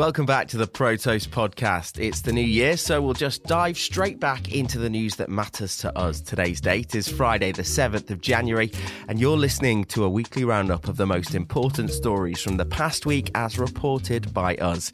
[0.00, 2.02] Welcome back to the Protos podcast.
[2.02, 5.76] It's the new year, so we'll just dive straight back into the news that matters
[5.76, 6.22] to us.
[6.22, 8.72] Today's date is Friday, the 7th of January,
[9.08, 13.04] and you're listening to a weekly roundup of the most important stories from the past
[13.04, 14.90] week as reported by us.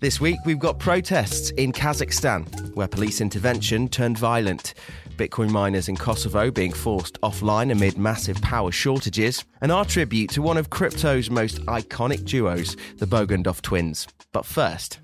[0.00, 4.74] This week, we've got protests in Kazakhstan, where police intervention turned violent.
[5.20, 10.40] Bitcoin miners in Kosovo being forced offline amid massive power shortages, and our tribute to
[10.40, 14.08] one of crypto's most iconic duos, the Bogdanoff twins.
[14.32, 14.98] But first,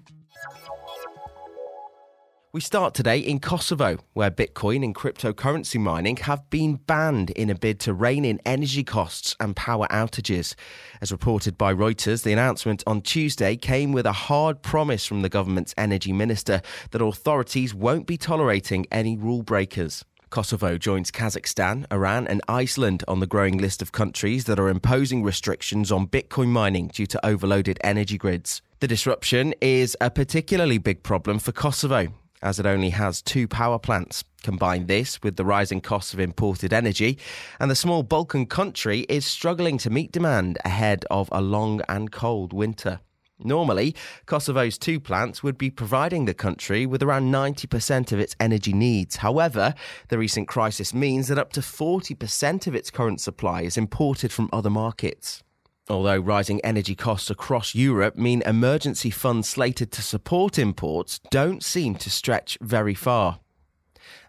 [2.56, 7.54] we start today in Kosovo, where Bitcoin and cryptocurrency mining have been banned in a
[7.54, 10.54] bid to rein in energy costs and power outages.
[11.02, 15.28] As reported by Reuters, the announcement on Tuesday came with a hard promise from the
[15.28, 20.02] government's energy minister that authorities won't be tolerating any rule breakers.
[20.30, 25.22] Kosovo joins Kazakhstan, Iran, and Iceland on the growing list of countries that are imposing
[25.22, 28.62] restrictions on Bitcoin mining due to overloaded energy grids.
[28.80, 33.78] The disruption is a particularly big problem for Kosovo, as it only has two power
[33.78, 34.24] plants.
[34.42, 37.18] Combine this with the rising costs of imported energy,
[37.58, 42.12] and the small Balkan country is struggling to meet demand ahead of a long and
[42.12, 43.00] cold winter.
[43.38, 43.94] Normally,
[44.26, 49.16] Kosovo's two plants would be providing the country with around 90% of its energy needs.
[49.16, 49.74] However,
[50.08, 54.48] the recent crisis means that up to 40% of its current supply is imported from
[54.52, 55.42] other markets.
[55.88, 61.94] Although rising energy costs across Europe mean emergency funds slated to support imports don't seem
[61.96, 63.38] to stretch very far.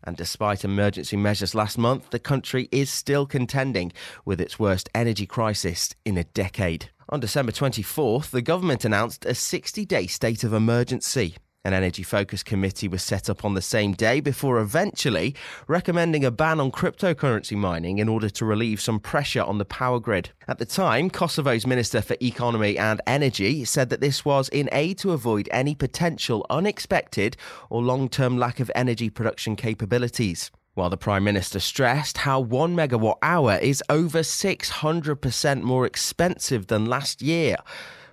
[0.04, 3.92] And despite emergency measures last month, the country is still contending
[4.24, 6.92] with its worst energy crisis in a decade.
[7.10, 11.38] On December 24th, the government announced a 60 day state of emergency.
[11.68, 15.36] An energy focus committee was set up on the same day before eventually
[15.68, 20.00] recommending a ban on cryptocurrency mining in order to relieve some pressure on the power
[20.00, 20.30] grid.
[20.48, 24.98] At the time, Kosovo's Minister for Economy and Energy said that this was in aid
[25.00, 27.36] to avoid any potential unexpected
[27.70, 30.52] or long term lack of energy production capabilities.
[30.76, 36.86] While the Prime Minister stressed how one megawatt hour is over 600% more expensive than
[36.86, 37.58] last year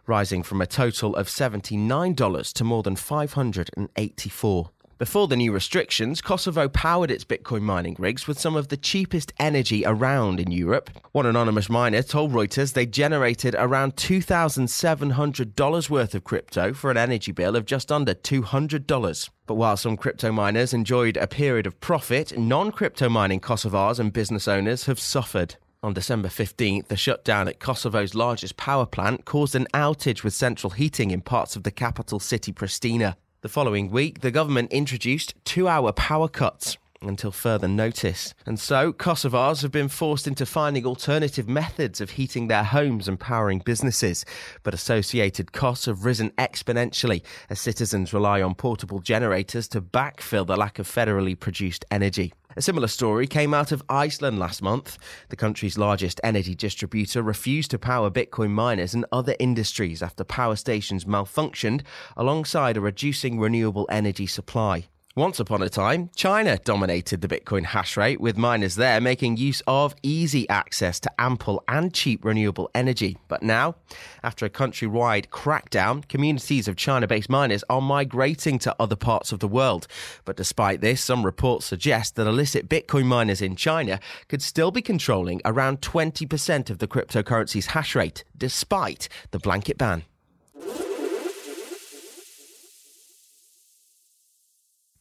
[0.07, 6.69] rising from a total of $79 to more than $584 Before the new restrictions, Kosovo
[6.69, 10.89] powered its Bitcoin mining rigs with some of the cheapest energy around in Europe.
[11.13, 17.33] One anonymous miner told Reuters they generated around $2,700 worth of crypto for an energy
[17.33, 19.31] bill of just under $200.
[19.47, 24.13] But while some crypto miners enjoyed a period of profit, non crypto mining Kosovars and
[24.13, 25.57] business owners have suffered.
[25.85, 30.71] On December 15th, the shutdown at Kosovo's largest power plant caused an outage with central
[30.71, 33.17] heating in parts of the capital city, Pristina.
[33.43, 38.33] The following week, the government introduced two hour power cuts until further notice.
[38.47, 43.21] And so, Kosovars have been forced into finding alternative methods of heating their homes and
[43.21, 44.25] powering businesses.
[44.63, 47.21] But associated costs have risen exponentially
[47.51, 52.33] as citizens rely on portable generators to backfill the lack of federally produced energy.
[52.57, 54.97] A similar story came out of Iceland last month.
[55.29, 60.55] The country's largest energy distributor refused to power Bitcoin miners and other industries after power
[60.55, 61.83] stations malfunctioned
[62.17, 64.87] alongside a reducing renewable energy supply.
[65.17, 69.63] Once upon a time, China dominated the Bitcoin hash rate, with miners there making use
[69.65, 73.17] of easy access to ample and cheap renewable energy.
[73.29, 73.77] But now,
[74.25, 79.39] after a countrywide crackdown, communities of China based miners are migrating to other parts of
[79.39, 79.87] the world.
[80.25, 84.83] But despite this, some reports suggest that illicit Bitcoin miners in China could still be
[84.83, 90.03] controlling around 20% of the cryptocurrency's hash rate, despite the blanket ban.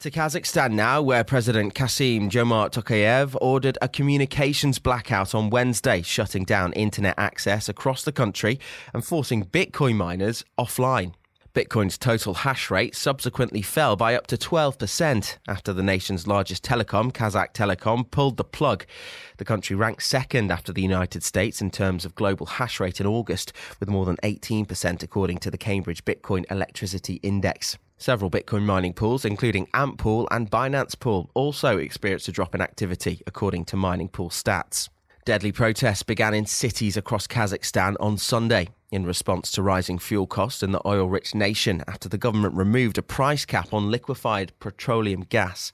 [0.03, 6.73] To Kazakhstan now, where President Kassym-Jomart Tokayev ordered a communications blackout on Wednesday, shutting down
[6.73, 8.59] internet access across the country
[8.93, 11.13] and forcing Bitcoin miners offline.
[11.53, 17.13] Bitcoin's total hash rate subsequently fell by up to 12% after the nation's largest telecom,
[17.13, 18.85] Kazakhtelecom, pulled the plug.
[19.37, 23.07] The country ranked second after the United States in terms of global hash rate in
[23.07, 27.77] August, with more than 18% according to the Cambridge Bitcoin Electricity Index.
[28.03, 33.21] Several Bitcoin mining pools, including AntPool and Binance Pool, also experienced a drop in activity,
[33.25, 34.89] according to MiningPoolStats.
[35.23, 40.61] Deadly protests began in cities across Kazakhstan on Sunday in response to rising fuel costs
[40.61, 45.21] in the oil rich nation after the government removed a price cap on liquefied petroleum
[45.21, 45.71] gas.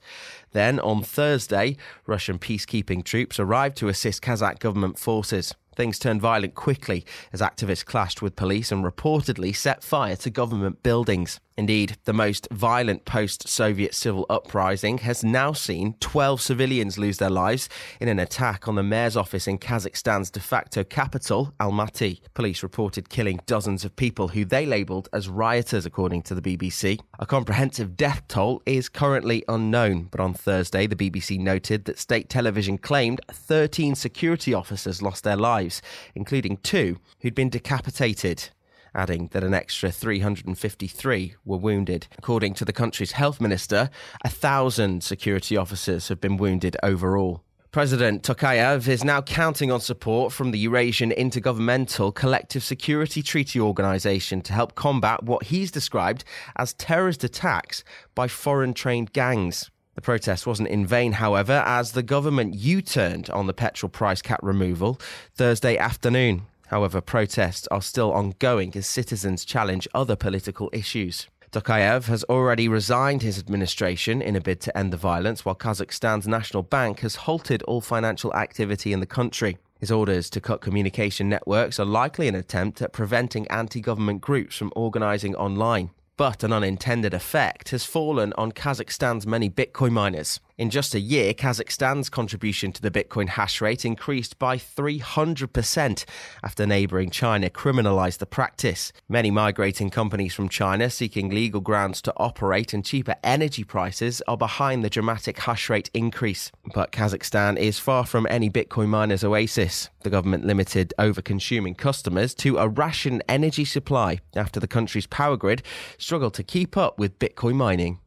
[0.52, 5.52] Then, on Thursday, Russian peacekeeping troops arrived to assist Kazakh government forces.
[5.80, 10.82] Things turned violent quickly as activists clashed with police and reportedly set fire to government
[10.82, 11.40] buildings.
[11.60, 17.28] Indeed, the most violent post Soviet civil uprising has now seen 12 civilians lose their
[17.28, 17.68] lives
[18.00, 22.20] in an attack on the mayor's office in Kazakhstan's de facto capital, Almaty.
[22.32, 26.98] Police reported killing dozens of people who they labelled as rioters, according to the BBC.
[27.18, 32.30] A comprehensive death toll is currently unknown, but on Thursday, the BBC noted that state
[32.30, 35.69] television claimed 13 security officers lost their lives,
[36.14, 38.50] including two who'd been decapitated
[38.94, 42.08] adding that an extra 353 were wounded.
[42.18, 43.90] According to the country's health minister,
[44.24, 47.44] a thousand security officers have been wounded overall.
[47.72, 54.40] President Tokayev is now counting on support from the Eurasian Intergovernmental Collective Security Treaty Organization
[54.42, 56.24] to help combat what he's described
[56.56, 57.84] as terrorist attacks
[58.16, 59.70] by foreign trained gangs.
[60.00, 64.22] The protest wasn't in vain, however, as the government U turned on the petrol price
[64.22, 64.98] cap removal
[65.34, 66.46] Thursday afternoon.
[66.68, 71.26] However, protests are still ongoing as citizens challenge other political issues.
[71.52, 76.26] Tokayev has already resigned his administration in a bid to end the violence, while Kazakhstan's
[76.26, 79.58] national bank has halted all financial activity in the country.
[79.80, 84.56] His orders to cut communication networks are likely an attempt at preventing anti government groups
[84.56, 85.90] from organising online.
[86.20, 90.38] But an unintended effect has fallen on Kazakhstan's many Bitcoin miners.
[90.60, 96.04] In just a year, Kazakhstan's contribution to the Bitcoin hash rate increased by 300%
[96.44, 98.92] after neighboring China criminalized the practice.
[99.08, 104.36] Many migrating companies from China seeking legal grounds to operate and cheaper energy prices are
[104.36, 106.52] behind the dramatic hash rate increase.
[106.74, 109.88] But Kazakhstan is far from any Bitcoin miner's oasis.
[110.00, 115.38] The government limited over consuming customers to a ration energy supply after the country's power
[115.38, 115.62] grid
[115.96, 117.98] struggled to keep up with Bitcoin mining.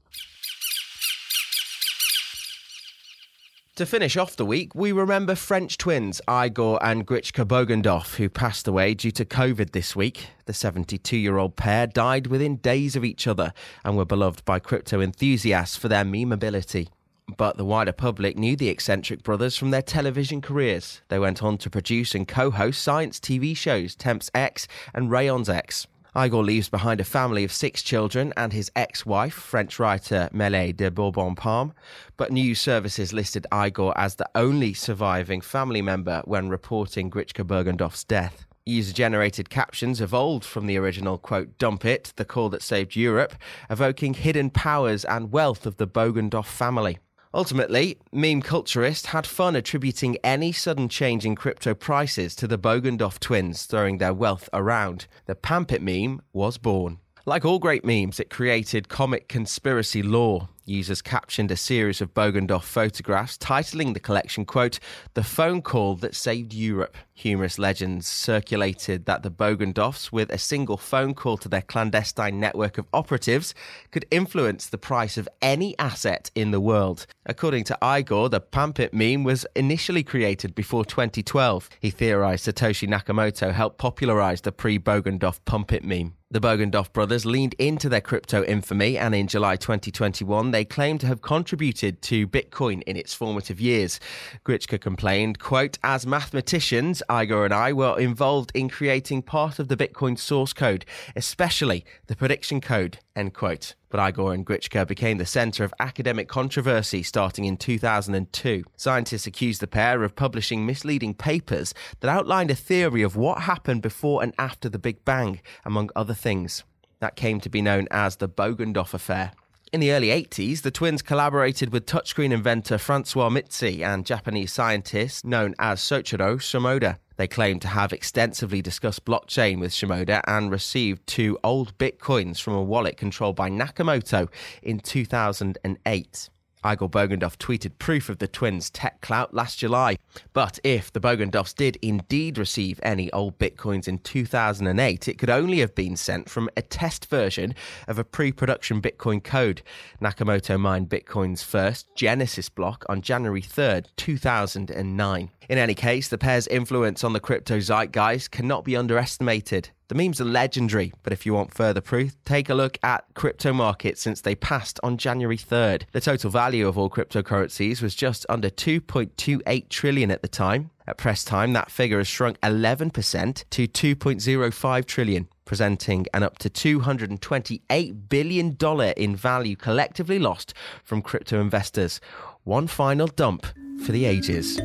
[3.77, 8.67] To finish off the week, we remember French twins Igor and Grichka Bogdanoff, who passed
[8.67, 10.27] away due to COVID this week.
[10.45, 13.51] The 72 year old pair died within days of each other
[13.83, 16.89] and were beloved by crypto enthusiasts for their meme ability.
[17.35, 21.01] But the wider public knew the eccentric brothers from their television careers.
[21.07, 25.49] They went on to produce and co host science TV shows Temps X and Rayons
[25.49, 25.87] X.
[26.15, 30.71] Igor leaves behind a family of six children and his ex wife, French writer Mele
[30.71, 31.73] de Bourbon-Parme.
[32.17, 38.03] But news services listed Igor as the only surviving family member when reporting Grichka Bogdanoff's
[38.03, 38.45] death.
[38.63, 43.33] User generated captions evolved from the original quote, dump it, the call that saved Europe,
[43.69, 46.99] evoking hidden powers and wealth of the Bogdanoff family.
[47.35, 53.19] Ultimately, meme culturists had fun attributing any sudden change in crypto prices to the Bogdanoff
[53.19, 55.07] twins throwing their wealth around.
[55.25, 56.99] The Pampit meme was born.
[57.25, 60.49] Like all great memes, it created comic conspiracy lore.
[60.65, 64.79] Users captioned a series of Bogdanoff photographs, titling the collection, quote,
[65.13, 66.95] The Phone Call That Saved Europe.
[67.15, 72.77] Humorous legends circulated that the Bogdanoffs, with a single phone call to their clandestine network
[72.77, 73.53] of operatives,
[73.91, 77.05] could influence the price of any asset in the world.
[77.25, 81.69] According to Igor, the Pampit meme was initially created before 2012.
[81.81, 86.13] He theorized Satoshi Nakamoto helped popularize the pre Bogdanoff Pumpit meme.
[86.33, 91.07] The Bogdanoff brothers leaned into their crypto infamy, and in July 2021, they claim to
[91.07, 93.99] have contributed to Bitcoin in its formative years.
[94.45, 99.77] Grichka complained, quote, As mathematicians, Igor and I were involved in creating part of the
[99.77, 100.85] Bitcoin source code,
[101.15, 103.75] especially the prediction code, end quote.
[103.89, 108.63] But Igor and Grichka became the center of academic controversy starting in 2002.
[108.75, 113.81] Scientists accused the pair of publishing misleading papers that outlined a theory of what happened
[113.81, 116.63] before and after the Big Bang, among other things.
[116.99, 119.33] That came to be known as the Bogdanoff Affair.
[119.73, 125.25] In the early 80s, the twins collaborated with touchscreen inventor Francois Mitzi and Japanese scientist
[125.25, 126.99] known as Soichiro Shimoda.
[127.17, 132.53] They claim to have extensively discussed blockchain with Shimoda and received two old bitcoins from
[132.53, 134.29] a wallet controlled by Nakamoto
[134.61, 136.29] in 2008.
[136.65, 139.97] Igor Bogdanoff tweeted proof of the twins' tech clout last July.
[140.33, 145.59] But if the Bogdanoffs did indeed receive any old bitcoins in 2008, it could only
[145.59, 147.55] have been sent from a test version
[147.87, 149.61] of a pre production Bitcoin code.
[150.01, 155.29] Nakamoto mined Bitcoin's first Genesis block on January 3rd, 2009.
[155.49, 159.69] In any case, the pair's influence on the crypto zeitgeist cannot be underestimated.
[159.89, 163.51] The memes are legendary, but if you want further proof, take a look at crypto
[163.51, 165.83] markets since they passed on January 3rd.
[165.91, 170.71] The total value of all cryptocurrencies was just under 2.28 trillion at the time.
[170.87, 176.49] At press time, that figure has shrunk 11% to 2.05 trillion, presenting an up to
[176.49, 178.57] $228 billion
[178.97, 181.99] in value collectively lost from crypto investors.
[182.43, 183.45] One final dump
[183.85, 184.59] for the ages.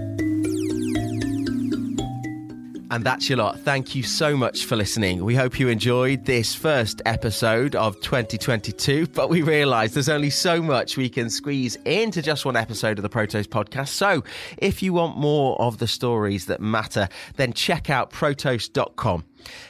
[2.91, 3.61] And that's your lot.
[3.61, 5.23] Thank you so much for listening.
[5.23, 10.63] We hope you enjoyed this first episode of 2022, but we realise there's only so
[10.63, 13.89] much we can squeeze into just one episode of the Protos podcast.
[13.89, 14.25] So
[14.57, 19.25] if you want more of the stories that matter, then check out protos.com.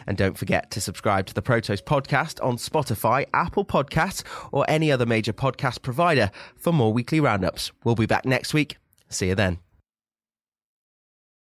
[0.06, 4.22] And don't forget to subscribe to the Protos podcast on Spotify, Apple Podcasts,
[4.52, 7.72] or any other major podcast provider for more weekly roundups.
[7.84, 8.76] We'll be back next week.
[9.08, 9.67] See you then.